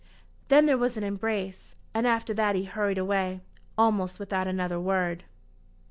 Then 0.47 0.65
there 0.65 0.79
was 0.79 0.97
an 0.97 1.03
embrace, 1.03 1.75
and 1.93 2.07
after 2.07 2.33
that 2.33 2.55
he 2.55 2.63
hurried 2.63 2.97
away, 2.97 3.41
almost 3.77 4.19
without 4.19 4.47
another 4.47 4.79
word. 4.79 5.25